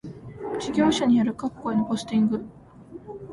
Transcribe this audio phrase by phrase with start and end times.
[0.59, 2.43] 事業者による各戸へのポスティング